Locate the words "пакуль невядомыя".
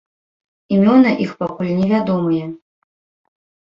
1.43-2.53